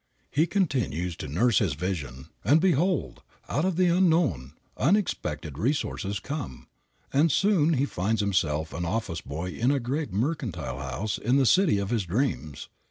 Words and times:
He 0.31 0.47
continues 0.47 1.15
to 1.17 1.27
nurse 1.27 1.59
his 1.59 1.75
vision, 1.75 2.29
and 2.43 2.59
behold, 2.59 3.21
out 3.47 3.65
of 3.65 3.75
the 3.75 3.85
unknown, 3.85 4.53
unexpected 4.75 5.59
resources 5.59 6.19
come, 6.19 6.65
and 7.13 7.31
soon 7.31 7.73
he 7.73 7.85
finds 7.85 8.19
himself 8.21 8.73
an 8.73 8.83
office 8.83 9.21
boy 9.21 9.51
in 9.51 9.69
a 9.69 9.79
great 9.79 10.11
mercantile 10.11 10.79
house 10.79 11.19
in 11.19 11.37
the 11.37 11.45
city 11.45 11.77
of 11.77 11.91
his 11.91 12.05
dreams. 12.05 12.67